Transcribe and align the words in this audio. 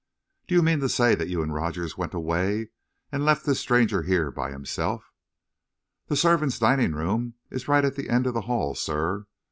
"Do 0.47 0.55
you 0.55 0.63
mean 0.63 0.79
to 0.79 0.89
say 0.89 1.13
that 1.13 1.29
you 1.29 1.43
and 1.43 1.53
Rogers 1.53 1.95
went 1.95 2.15
away 2.15 2.69
and 3.11 3.23
left 3.23 3.45
this 3.45 3.59
stranger 3.59 4.01
here 4.01 4.31
by 4.31 4.49
himself?" 4.49 5.11
"The 6.07 6.15
servants' 6.15 6.57
dining 6.57 6.93
room 6.93 7.35
is 7.51 7.67
right 7.67 7.85
at 7.85 7.95
the 7.95 8.09
end 8.09 8.25
of 8.25 8.33
the 8.33 8.41
hall, 8.49 8.73
sir. 8.73 9.27